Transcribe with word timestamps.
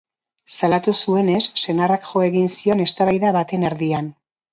Salatu 0.51 0.93
zuenez, 0.99 1.41
senarrak 1.63 2.07
jo 2.13 2.23
egin 2.29 2.49
zion 2.61 2.81
eztabaida 2.87 3.35
baten 3.37 3.67
erdian. 3.71 4.09